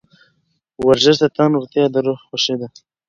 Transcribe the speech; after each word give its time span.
ورزش 0.87 1.15
د 1.19 1.25
تن 1.35 1.49
روغتیا 1.55 1.81
او 1.87 1.91
د 1.93 1.95
روح 2.05 2.19
خوښي 2.27 2.55
ده. 2.61 2.67